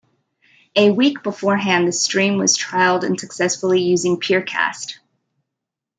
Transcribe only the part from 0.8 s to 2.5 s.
week beforehand the stream